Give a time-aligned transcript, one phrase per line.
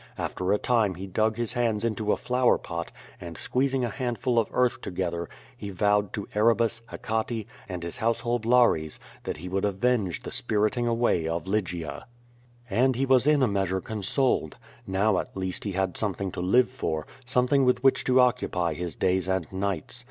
[0.17, 4.39] After a time he dug his hands into a flower pot, and squeezing a handful
[4.39, 9.63] of earth together, he vowed to Erebus, Hecate, and his household lares, that he would
[9.63, 11.87] avenge the spiriting away of Lygia.
[11.87, 12.05] Q2 QVO VADIH,
[12.81, 14.57] And he was in a measure consoled.
[14.87, 18.95] Now at least he had something to live for— something with which to occupy his
[18.95, 19.99] days and nights.